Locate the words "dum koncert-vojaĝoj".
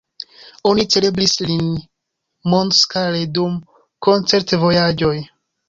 3.39-5.17